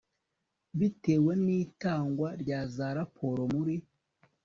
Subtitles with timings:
[0.73, 1.13] bwite
[1.45, 3.75] n itangwa rya za raporo muri